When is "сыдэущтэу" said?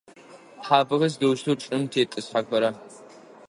1.13-1.55